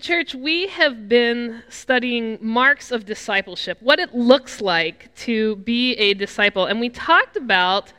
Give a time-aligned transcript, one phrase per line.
[0.00, 5.92] Well, church, we have been studying marks of discipleship, what it looks like to be
[5.96, 6.64] a disciple.
[6.64, 7.92] And we talked about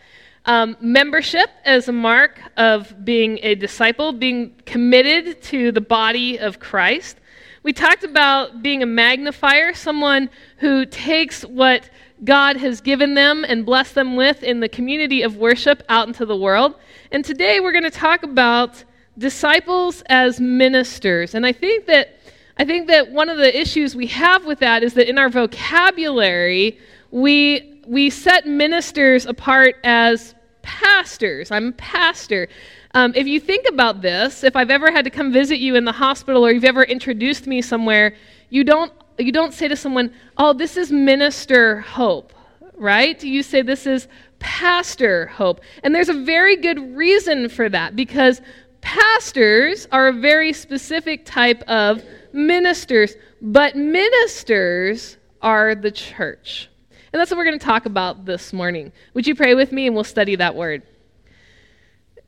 [0.46, 6.60] um, membership as a mark of being a disciple, being committed to the body of
[6.60, 7.18] Christ.
[7.62, 11.88] We talked about being a magnifier, someone who takes what
[12.24, 16.26] God has given them and blessed them with in the community of worship out into
[16.26, 16.74] the world.
[17.12, 18.86] And today we're going to talk about
[19.18, 21.36] disciples as ministers.
[21.36, 22.18] And I think that
[22.58, 25.30] I think that one of the issues we have with that is that in our
[25.30, 26.78] vocabulary,
[27.10, 31.50] we we set ministers apart as pastors.
[31.52, 32.48] I'm a pastor.
[32.94, 35.86] Um, if you think about this, if I've ever had to come visit you in
[35.86, 38.16] the hospital or you've ever introduced me somewhere,
[38.50, 42.34] you don't you don't say to someone, "Oh, this is Minister Hope,"
[42.76, 43.22] right?
[43.24, 44.08] You say this is
[44.40, 45.62] Pastor Hope.
[45.84, 48.42] And there's a very good reason for that because
[48.82, 52.04] Pastors are a very specific type of
[52.34, 56.70] ministers, but ministers are the church.
[57.14, 58.92] And that's what we're going to talk about this morning.
[59.14, 60.84] Would you pray with me and we'll study that word?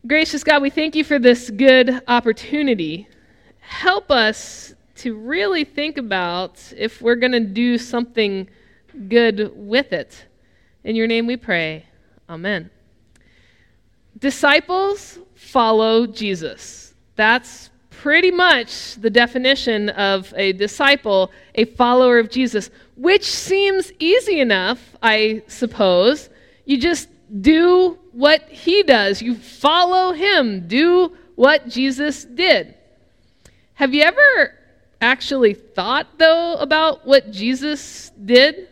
[0.05, 3.07] Gracious God, we thank you for this good opportunity.
[3.59, 8.49] Help us to really think about if we're going to do something
[9.07, 10.25] good with it.
[10.83, 11.85] In your name we pray.
[12.29, 12.69] Amen.
[14.19, 16.93] Disciples follow Jesus.
[17.15, 24.39] That's pretty much the definition of a disciple, a follower of Jesus, which seems easy
[24.39, 26.29] enough, I suppose.
[26.65, 27.09] You just
[27.41, 32.75] do what he does, you follow him, do what Jesus did.
[33.75, 34.53] Have you ever
[35.01, 38.67] actually thought, though, about what Jesus did?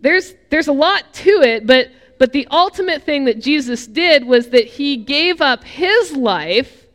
[0.00, 1.88] There's, there's a lot to it, but
[2.20, 6.86] but the ultimate thing that Jesus did was that he gave up his life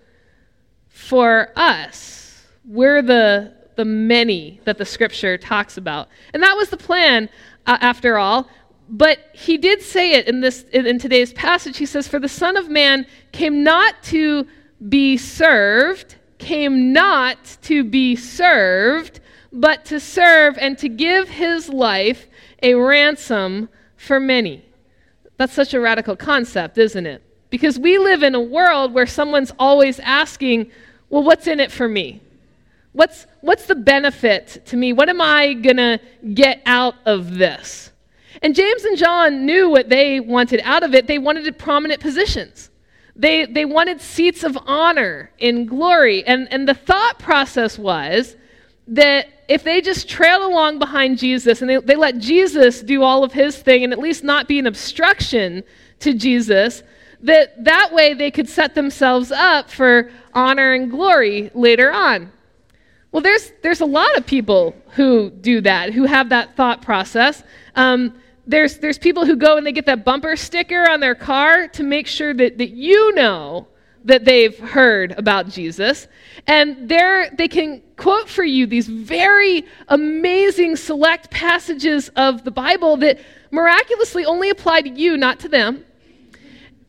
[0.88, 2.46] for us.
[2.64, 6.10] We're the, the many that the scripture talks about.
[6.36, 7.28] And that was the plan,
[7.66, 8.48] uh, after all.
[8.88, 11.78] But he did say it in, this, in, in today's passage.
[11.78, 14.46] He says, For the Son of Man came not to
[14.90, 19.22] be served, came not to be served,
[19.52, 22.28] but to serve and to give his life
[22.62, 24.65] a ransom for many.
[25.38, 27.22] That's such a radical concept, isn't it?
[27.50, 30.72] Because we live in a world where someone's always asking,
[31.10, 32.22] well, what's in it for me?
[32.94, 34.94] What's, what's the benefit to me?
[34.94, 36.00] What am I going to
[36.34, 37.92] get out of this?
[38.42, 41.08] And James and John knew what they wanted out of it.
[41.08, 42.70] They wanted prominent positions.
[43.16, 46.26] They, they wanted seats of honor in glory.
[46.26, 48.36] And, and the thought process was
[48.88, 53.24] that if they just trailed along behind Jesus and they, they let Jesus do all
[53.24, 55.64] of his thing and at least not be an obstruction
[56.00, 56.84] to Jesus,
[57.22, 62.32] that that way they could set themselves up for honor and glory later on.
[63.12, 67.44] Well, there's, there's a lot of people who do that, who have that thought process.
[67.76, 68.14] Um,
[68.46, 71.84] there's, there's people who go and they get that bumper sticker on their car to
[71.84, 73.68] make sure that, that you know
[74.06, 76.08] that they've heard about Jesus.
[76.48, 82.98] And there they can quote for you these very amazing select passages of the Bible
[82.98, 83.20] that
[83.52, 85.84] miraculously only apply to you, not to them.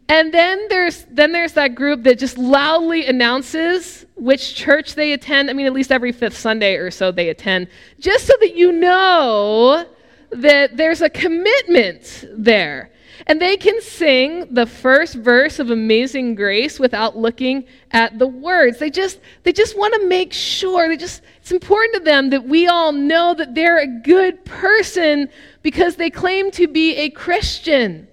[0.08, 5.50] And then there's then there's that group that just loudly announces which church they attend.
[5.50, 7.68] I mean, at least every fifth Sunday or so they attend,
[7.98, 9.86] just so that you know
[10.30, 12.90] that there's a commitment there.
[13.28, 18.78] And they can sing the first verse of Amazing Grace without looking at the words.
[18.78, 20.88] They just they just want to make sure.
[20.88, 25.28] They just it's important to them that we all know that they're a good person
[25.62, 28.06] because they claim to be a Christian.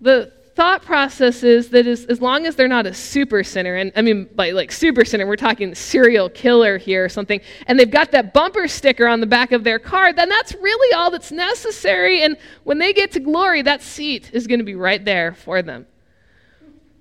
[0.00, 3.92] The thought process is that as, as long as they're not a super sinner, and
[3.96, 7.90] I mean by like super sinner, we're talking serial killer here or something, and they've
[7.90, 11.32] got that bumper sticker on the back of their car, then that's really all that's
[11.32, 12.22] necessary.
[12.22, 15.62] And when they get to glory, that seat is going to be right there for
[15.62, 15.86] them.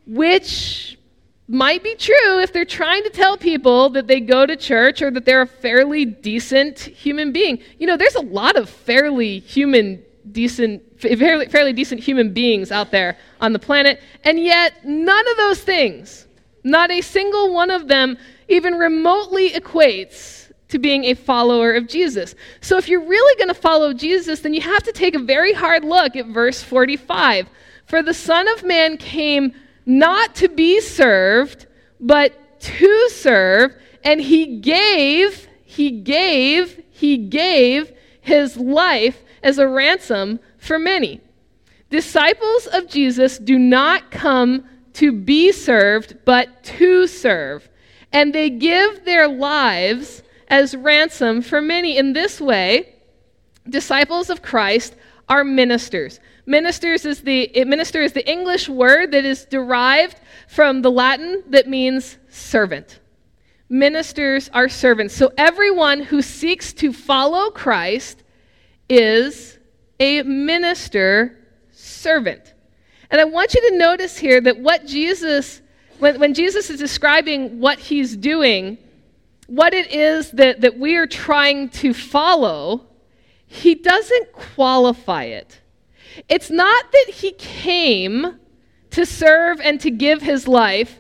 [0.08, 0.98] Which
[1.48, 5.12] might be true if they're trying to tell people that they go to church or
[5.12, 7.62] that they're a fairly decent human being.
[7.78, 10.02] You know, there's a lot of fairly human
[10.32, 15.38] decent, fairly, fairly decent human beings out there on the planet, and yet none of
[15.38, 16.28] those things,
[16.64, 22.36] not a single one of them, even remotely equates to being a follower of Jesus.
[22.62, 25.54] So if you're really going to follow Jesus, then you have to take a very
[25.54, 27.50] hard look at verse 45.
[27.86, 29.54] For the Son of Man came
[29.86, 31.66] not to be served,
[32.00, 37.92] but to serve, and he gave, he gave, he gave
[38.22, 41.22] his life as a ransom for many.
[41.90, 47.70] Disciples of Jesus do not come to be served, but to serve.
[48.14, 51.98] and they give their lives as ransom for many.
[51.98, 52.94] In this way,
[53.70, 54.96] disciples of Christ
[55.30, 56.20] are ministers.
[56.46, 61.68] Ministers is the minister is the English word that is derived from the Latin that
[61.68, 63.00] means servant.
[63.70, 65.16] Ministers are servants.
[65.16, 68.24] So everyone who seeks to follow Christ
[68.92, 69.58] is
[70.02, 71.38] a minister
[71.72, 72.54] servant.
[73.10, 75.62] And I want you to notice here that what Jesus,
[76.00, 78.78] when, when Jesus is describing what he's doing,
[79.48, 82.86] what it is that, that we are trying to follow,
[83.48, 85.60] he doesn't qualify it.
[86.28, 88.40] It's not that he came
[88.90, 91.00] to serve and to give his life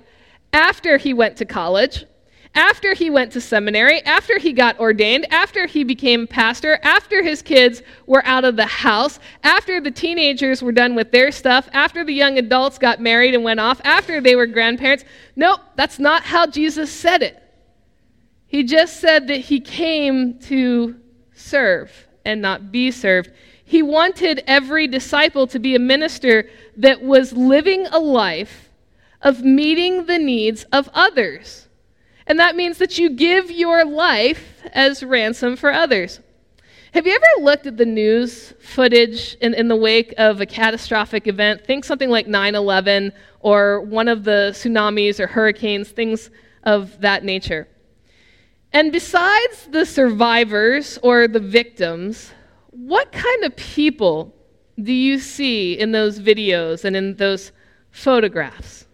[0.53, 2.05] after he went to college,
[2.53, 7.41] after he went to seminary, after he got ordained, after he became pastor, after his
[7.41, 12.03] kids were out of the house, after the teenagers were done with their stuff, after
[12.03, 15.05] the young adults got married and went off, after they were grandparents.
[15.35, 17.41] Nope, that's not how Jesus said it.
[18.47, 20.99] He just said that he came to
[21.33, 23.31] serve and not be served.
[23.63, 28.69] He wanted every disciple to be a minister that was living a life
[29.21, 31.69] of meeting the needs of others.
[32.27, 36.19] And that means that you give your life as ransom for others.
[36.93, 41.25] Have you ever looked at the news footage in, in the wake of a catastrophic
[41.25, 41.65] event?
[41.65, 46.29] Think something like 9 11 or one of the tsunamis or hurricanes, things
[46.63, 47.67] of that nature.
[48.73, 52.31] And besides the survivors or the victims,
[52.71, 54.33] what kind of people
[54.81, 57.51] do you see in those videos and in those
[57.91, 58.85] photographs?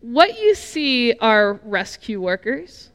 [0.00, 2.90] What you see are rescue workers.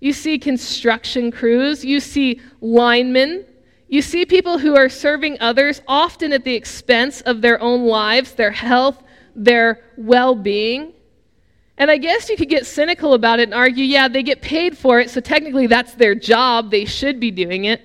[0.00, 1.84] You see construction crews.
[1.84, 3.44] You see linemen.
[3.88, 8.32] You see people who are serving others, often at the expense of their own lives,
[8.32, 9.02] their health,
[9.34, 10.92] their well being.
[11.76, 14.76] And I guess you could get cynical about it and argue, yeah, they get paid
[14.76, 16.70] for it, so technically that's their job.
[16.70, 17.82] They should be doing it.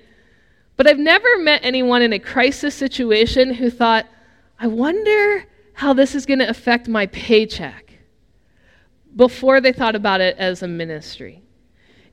[0.76, 4.06] But I've never met anyone in a crisis situation who thought,
[4.60, 7.85] I wonder how this is going to affect my paycheck
[9.16, 11.42] before they thought about it as a ministry.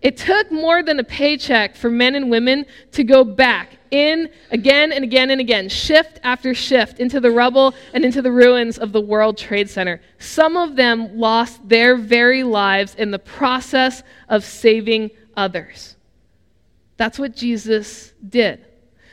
[0.01, 4.91] It took more than a paycheck for men and women to go back in again
[4.91, 8.91] and again and again, shift after shift, into the rubble and into the ruins of
[8.91, 10.01] the World Trade Center.
[10.19, 15.95] Some of them lost their very lives in the process of saving others.
[16.97, 18.65] That's what Jesus did.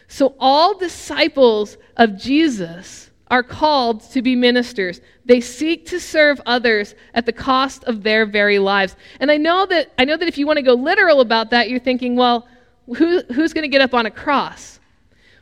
[0.08, 5.00] So, all disciples of Jesus are called to be ministers.
[5.24, 8.96] They seek to serve others at the cost of their very lives.
[9.20, 11.70] And I know that I know that if you want to go literal about that,
[11.70, 12.48] you're thinking, well,
[12.86, 14.80] who, who's going to get up on a cross?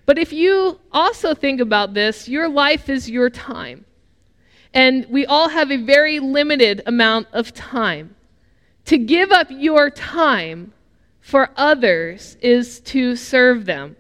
[0.05, 3.85] But if you also think about this, your life is your time.
[4.75, 8.15] And we all have a very limited amount of time.
[8.87, 10.73] To give up your time
[11.21, 13.97] for others is to serve them.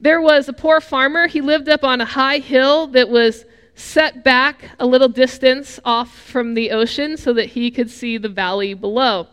[0.00, 1.26] There was a poor farmer.
[1.26, 3.44] He lived up on a high hill that was
[3.74, 8.28] set back a little distance off from the ocean so that he could see the
[8.28, 9.26] valley below.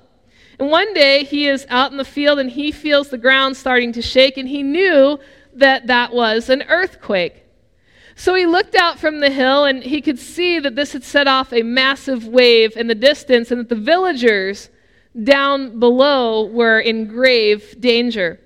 [0.60, 3.94] And one day he is out in the field and he feels the ground starting
[3.94, 5.20] to shake, and he knew
[5.54, 7.44] that that was an earthquake.
[8.16, 11.28] So he looked out from the hill and he could see that this had set
[11.28, 14.70] off a massive wave in the distance and that the villagers
[15.24, 18.40] down below were in grave danger.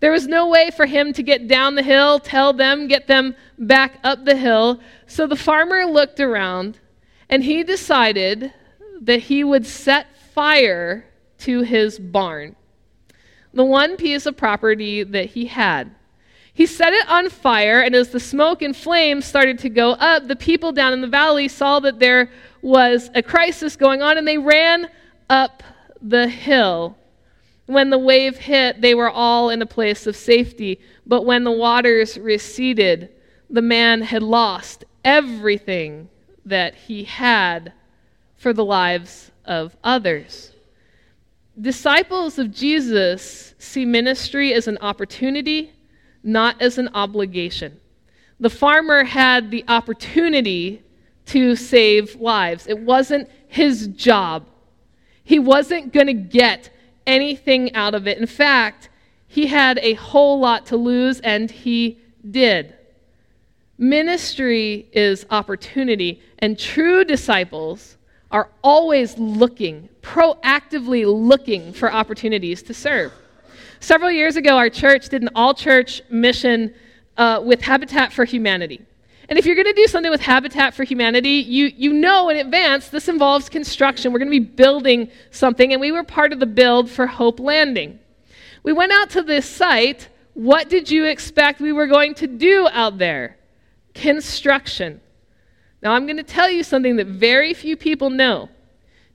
[0.00, 3.34] There was no way for him to get down the hill, tell them, get them
[3.58, 4.80] back up the hill.
[5.06, 6.78] So the farmer looked around
[7.28, 8.52] and he decided
[9.00, 11.04] that he would set fire
[11.38, 12.56] to his barn,
[13.52, 15.94] the one piece of property that he had.
[16.52, 20.26] He set it on fire, and as the smoke and flames started to go up,
[20.26, 22.30] the people down in the valley saw that there
[22.62, 24.88] was a crisis going on, and they ran
[25.30, 25.62] up
[26.02, 26.96] the hill
[27.68, 30.80] when the wave hit, they were all in a place of safety.
[31.06, 33.10] But when the waters receded,
[33.50, 36.08] the man had lost everything
[36.46, 37.74] that he had
[38.38, 40.52] for the lives of others.
[41.60, 45.70] Disciples of Jesus see ministry as an opportunity,
[46.22, 47.78] not as an obligation.
[48.40, 50.82] The farmer had the opportunity
[51.26, 54.46] to save lives, it wasn't his job.
[55.22, 56.70] He wasn't going to get
[57.08, 58.18] anything out of it.
[58.18, 58.90] In fact,
[59.26, 61.98] he had a whole lot to lose, and he
[62.30, 62.74] did.
[63.78, 67.96] Ministry is opportunity, and true disciples
[68.30, 73.12] are always looking, proactively looking for opportunities to serve.
[73.80, 76.74] Several years ago, our church did an all church mission
[77.16, 78.80] uh, with Habitat for Humanity.
[79.28, 82.38] And if you're going to do something with Habitat for Humanity, you, you know in
[82.38, 84.12] advance this involves construction.
[84.12, 87.38] We're going to be building something, and we were part of the build for Hope
[87.38, 87.98] Landing.
[88.62, 90.08] We went out to this site.
[90.32, 93.36] What did you expect we were going to do out there?
[93.92, 95.00] Construction.
[95.82, 98.48] Now, I'm going to tell you something that very few people know.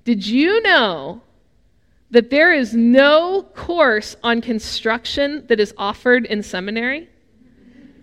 [0.05, 1.22] Did you know
[2.12, 7.10] that there is no course on construction that is offered in seminary?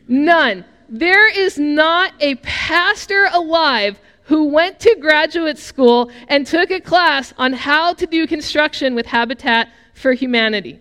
[0.08, 0.64] None.
[0.90, 7.32] There is not a pastor alive who went to graduate school and took a class
[7.38, 10.80] on how to do construction with Habitat for Humanity.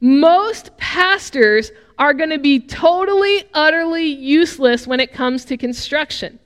[0.00, 6.38] Most pastors are going to be totally, utterly useless when it comes to construction.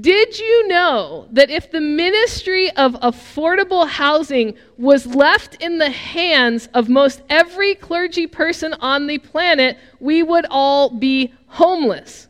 [0.00, 6.68] Did you know that if the ministry of affordable housing was left in the hands
[6.74, 12.26] of most every clergy person on the planet, we would all be homeless?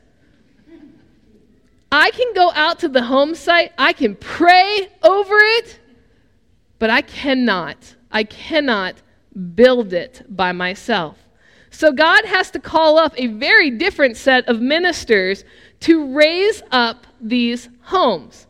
[1.91, 5.79] I can go out to the home site, I can pray over it,
[6.79, 8.97] but I cannot, I cannot
[9.55, 11.17] build it by myself.
[11.71, 15.45] So God has to call up a very different set of ministers
[15.85, 18.47] to raise up these homes.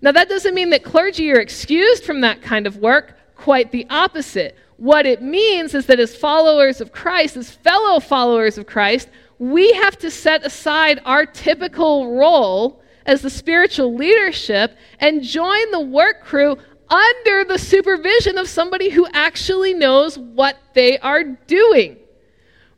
[0.00, 3.86] Now, that doesn't mean that clergy are excused from that kind of work, quite the
[3.90, 4.56] opposite.
[4.78, 9.72] What it means is that as followers of Christ, as fellow followers of Christ, we
[9.72, 16.22] have to set aside our typical role as the spiritual leadership and join the work
[16.24, 16.56] crew
[16.88, 21.98] under the supervision of somebody who actually knows what they are doing.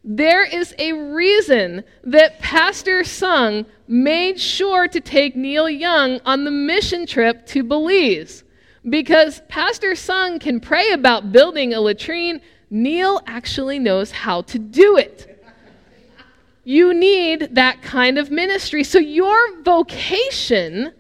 [0.09, 6.51] There is a reason that Pastor Sung made sure to take Neil Young on the
[6.53, 8.45] mission trip to Belize.
[8.89, 14.97] Because Pastor Sung can pray about building a latrine, Neil actually knows how to do
[14.97, 15.33] it.
[16.63, 18.85] You need that kind of ministry.
[18.85, 20.93] So, your vocation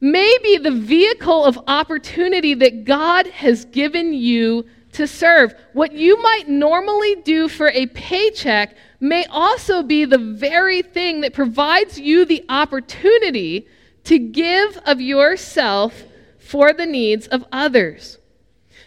[0.00, 5.54] may be the vehicle of opportunity that God has given you to serve.
[5.72, 11.34] What you might normally do for a paycheck may also be the very thing that
[11.34, 13.66] provides you the opportunity
[14.04, 16.04] to give of yourself
[16.38, 18.18] for the needs of others.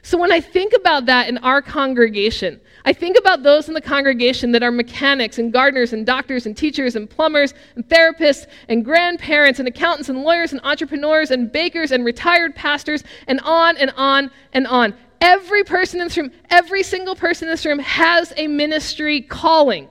[0.03, 3.81] So when I think about that in our congregation, I think about those in the
[3.81, 8.83] congregation that are mechanics and gardeners and doctors and teachers and plumbers and therapists and
[8.83, 13.93] grandparents and accountants and lawyers and entrepreneurs and bakers and retired pastors and on and
[13.95, 14.95] on and on.
[15.21, 19.87] Every person in this room, every single person in this room has a ministry calling.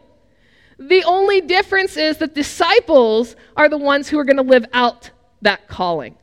[0.79, 5.11] The only difference is that disciples are the ones who are going to live out
[5.43, 6.17] that calling.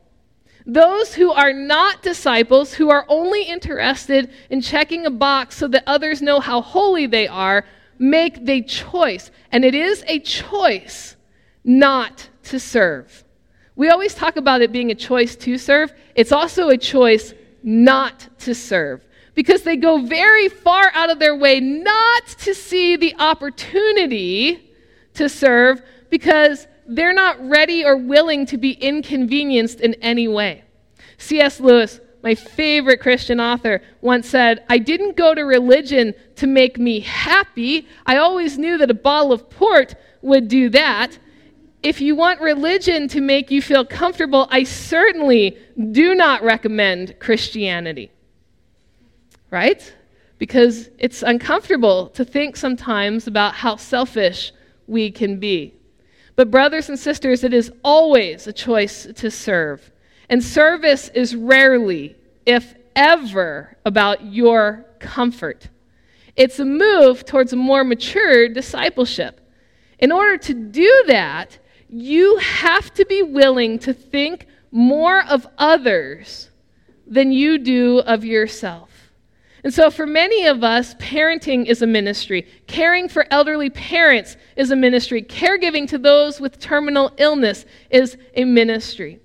[0.66, 5.84] Those who are not disciples, who are only interested in checking a box so that
[5.88, 7.64] others know how holy they are,
[8.00, 9.32] make the choice.
[9.54, 11.16] And it is a choice
[11.64, 13.24] not to serve.
[13.78, 17.34] We always talk about it being a choice to serve, it's also a choice
[17.64, 19.04] not to serve
[19.36, 24.74] because they go very far out of their way not to see the opportunity
[25.14, 30.64] to serve because they're not ready or willing to be inconvenienced in any way.
[31.18, 31.60] C.S.
[31.60, 37.02] Lewis, my favorite Christian author, once said, I didn't go to religion to make me
[37.02, 37.88] happy.
[38.06, 41.18] I always knew that a bottle of port would do that
[41.84, 45.58] if you want religion to make you feel comfortable, I certainly
[45.92, 48.12] do not recommend Christianity.
[49.52, 49.94] Right?
[50.38, 54.52] Because it's uncomfortable to think sometimes about how selfish
[54.88, 55.74] we can be.
[56.36, 59.92] But, brothers and sisters, it is always a choice to serve.
[60.30, 62.16] And service is rarely,
[62.46, 65.70] if ever, about your comfort.
[66.36, 69.42] It's a move towards a more mature discipleship.
[70.00, 71.58] In order to do that,
[71.90, 76.50] you have to be willing to think more of others
[77.06, 78.90] than you do of yourself.
[79.64, 82.48] And so, for many of us, parenting is a ministry.
[82.68, 85.22] Caring for elderly parents is a ministry.
[85.22, 89.20] Caregiving to those with terminal illness is a ministry.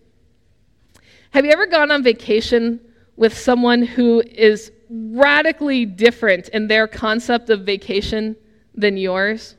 [1.30, 2.80] Have you ever gone on vacation
[3.16, 8.36] with someone who is radically different in their concept of vacation
[8.74, 9.54] than yours?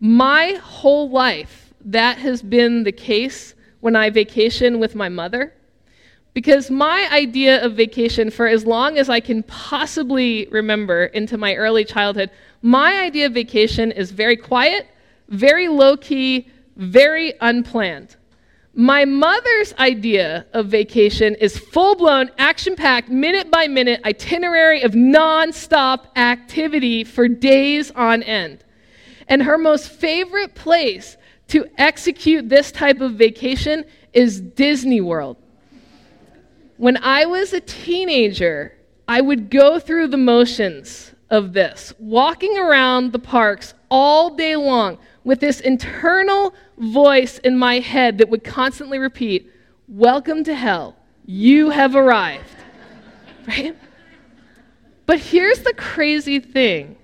[0.00, 5.54] My whole life, that has been the case when I vacation with my mother.
[6.32, 11.56] Because my idea of vacation, for as long as I can possibly remember into my
[11.56, 12.30] early childhood,
[12.62, 14.86] my idea of vacation is very quiet,
[15.28, 18.16] very low key, very unplanned.
[18.74, 24.94] My mother's idea of vacation is full blown, action packed, minute by minute itinerary of
[24.94, 28.64] non stop activity for days on end.
[29.26, 31.16] And her most favorite place
[31.50, 35.36] to execute this type of vacation is Disney World.
[36.76, 38.76] When I was a teenager,
[39.06, 44.98] I would go through the motions of this, walking around the parks all day long
[45.24, 49.50] with this internal voice in my head that would constantly repeat,
[49.88, 50.96] Welcome to hell.
[51.26, 52.44] You have arrived.
[53.48, 53.76] right?
[55.04, 56.96] But here's the crazy thing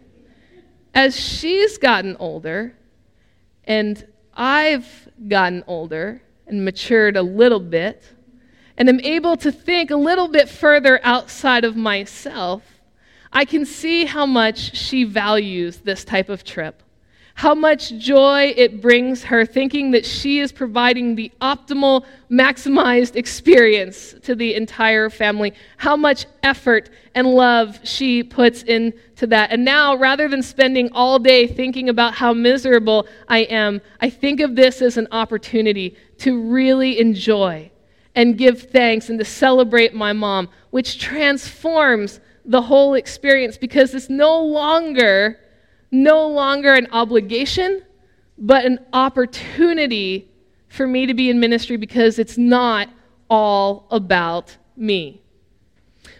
[0.94, 2.74] as she's gotten older,
[3.64, 4.06] and
[4.36, 8.02] I've gotten older and matured a little bit,
[8.76, 12.62] and am able to think a little bit further outside of myself,
[13.32, 16.82] I can see how much she values this type of trip
[17.36, 24.14] how much joy it brings her thinking that she is providing the optimal, maximized experience
[24.22, 29.50] to the entire family, how much effort and love she puts into that.
[29.50, 34.40] And now, rather than spending all day thinking about how miserable I am, I think
[34.40, 37.70] of this as an opportunity to really enjoy
[38.14, 44.08] and give thanks and to celebrate my mom, which transforms the whole experience because it's
[44.08, 45.38] no longer
[46.02, 47.82] no longer an obligation,
[48.38, 50.30] but an opportunity
[50.68, 52.88] for me to be in ministry because it's not
[53.30, 55.20] all about me.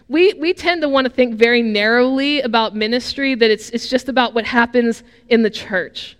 [0.09, 4.09] We, we tend to want to think very narrowly about ministry, that it's, it's just
[4.09, 6.16] about what happens in the church.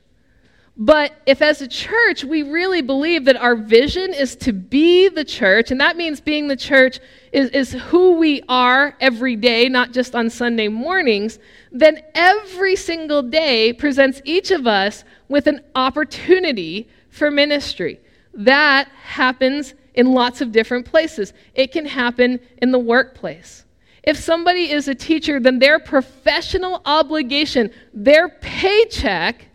[0.79, 5.25] But if, as a church, we really believe that our vision is to be the
[5.25, 6.99] church, and that means being the church
[7.31, 11.39] is, is who we are every day, not just on Sunday mornings,
[11.71, 17.99] then every single day presents each of us with an opportunity for ministry.
[18.35, 21.33] That happens in lots of different places.
[21.55, 23.65] It can happen in the workplace.
[24.03, 29.46] If somebody is a teacher, then their professional obligation, their paycheck,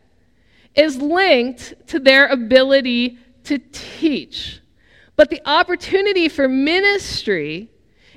[0.74, 4.60] is linked to their ability to teach.
[5.16, 7.68] But the opportunity for ministry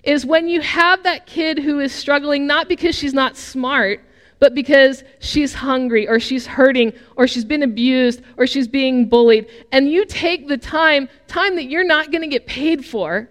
[0.04, 4.02] is when you have that kid who is struggling not because she's not smart,
[4.40, 9.48] but because she's hungry or she's hurting or she's been abused or she's being bullied.
[9.72, 13.30] And you take the time, time that you're not going to get paid for,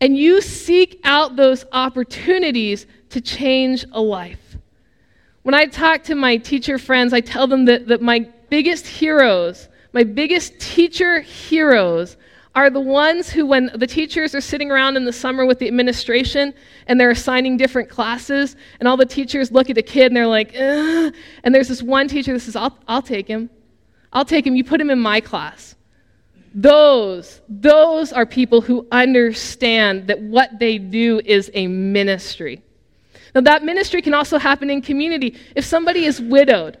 [0.00, 4.45] and you seek out those opportunities to change a life.
[5.46, 9.68] When I talk to my teacher friends, I tell them that, that my biggest heroes,
[9.92, 12.16] my biggest teacher heroes,
[12.56, 15.68] are the ones who, when the teachers are sitting around in the summer with the
[15.68, 16.52] administration
[16.88, 20.26] and they're assigning different classes, and all the teachers look at the kid and they're
[20.26, 21.14] like, Ugh.
[21.44, 23.48] and there's this one teacher that says, I'll, I'll take him.
[24.12, 24.56] I'll take him.
[24.56, 25.76] You put him in my class.
[26.54, 32.64] Those, those are people who understand that what they do is a ministry.
[33.36, 35.36] Now, that ministry can also happen in community.
[35.54, 36.78] If somebody is widowed,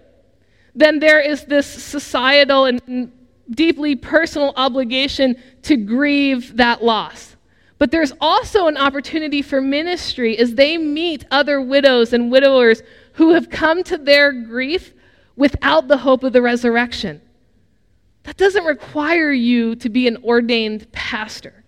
[0.74, 3.12] then there is this societal and
[3.50, 7.36] deeply personal obligation to grieve that loss.
[7.76, 12.80] But there's also an opportunity for ministry as they meet other widows and widowers
[13.12, 14.94] who have come to their grief
[15.36, 17.20] without the hope of the resurrection.
[18.22, 21.65] That doesn't require you to be an ordained pastor.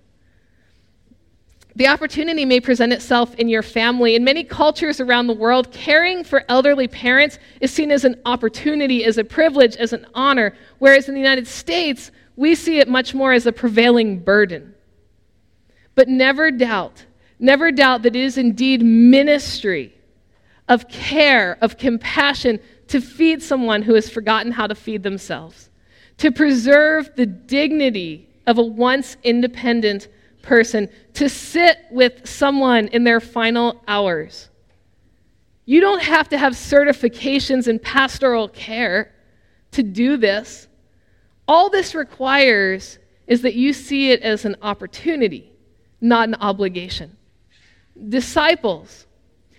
[1.79, 4.17] The opportunity may present itself in your family.
[4.17, 9.05] In many cultures around the world, caring for elderly parents is seen as an opportunity,
[9.05, 13.15] as a privilege, as an honor, whereas in the United States, we see it much
[13.15, 14.75] more as a prevailing burden.
[15.95, 17.07] But never doubt,
[17.39, 19.95] never doubt that it is indeed ministry
[20.67, 25.71] of care, of compassion to feed someone who has forgotten how to feed themselves,
[26.17, 30.09] to preserve the dignity of a once independent
[30.43, 34.49] person to sit with someone in their final hours.
[35.65, 39.13] You don't have to have certifications in pastoral care
[39.73, 40.67] to do this.
[41.47, 45.53] All this requires is that you see it as an opportunity,
[46.01, 47.17] not an obligation.
[48.09, 49.07] Disciples,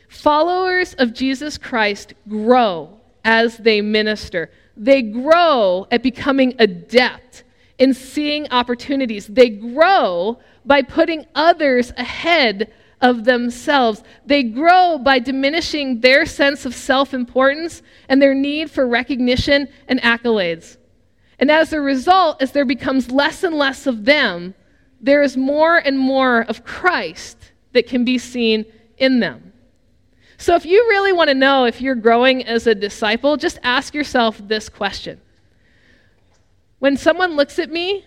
[0.07, 4.49] followers of Jesus Christ, grow as they minister.
[4.75, 7.43] They grow at becoming adept
[7.77, 9.27] in seeing opportunities.
[9.27, 10.39] They grow
[10.69, 14.03] by putting others ahead of themselves.
[14.27, 19.99] They grow by diminishing their sense of self importance and their need for recognition and
[20.01, 20.77] accolades.
[21.39, 24.53] And as a result, as there becomes less and less of them,
[25.01, 28.63] there is more and more of Christ that can be seen
[28.99, 29.53] in them.
[30.37, 33.95] So, if you really want to know if you're growing as a disciple, just ask
[33.95, 35.19] yourself this question
[36.77, 38.05] When someone looks at me,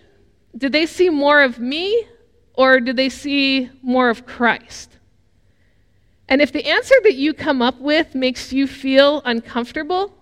[0.57, 2.07] do they see more of me
[2.53, 4.97] or do they see more of Christ?
[6.29, 10.15] And if the answer that you come up with makes you feel uncomfortable,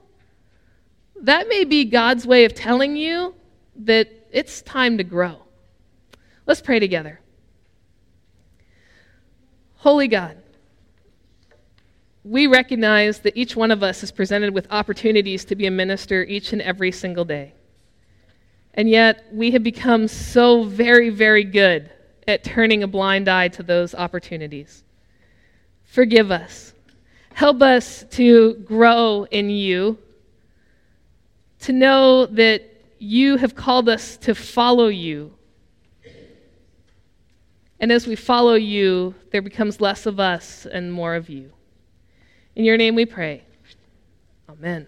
[1.21, 3.35] that may be God's way of telling you
[3.75, 5.41] that it's time to grow.
[6.47, 7.19] Let's pray together.
[9.75, 10.37] Holy God,
[12.23, 16.23] we recognize that each one of us is presented with opportunities to be a minister
[16.23, 17.53] each and every single day.
[18.73, 21.91] And yet, we have become so very, very good
[22.27, 24.83] at turning a blind eye to those opportunities.
[25.83, 26.73] Forgive us.
[27.33, 29.97] Help us to grow in you,
[31.59, 32.63] to know that
[32.99, 35.33] you have called us to follow you.
[37.79, 41.51] And as we follow you, there becomes less of us and more of you.
[42.55, 43.43] In your name we pray.
[44.47, 44.87] Amen.